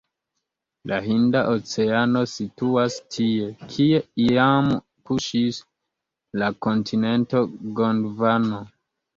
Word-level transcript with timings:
La 0.91 0.95
Hinda 1.07 1.41
Oceano 1.55 2.23
situas 2.31 2.95
tie, 3.17 3.51
kie 3.75 4.01
iam 4.25 4.73
kuŝis 5.11 5.61
la 6.45 6.51
kontinento 6.69 7.47
Gondvano. 7.83 8.65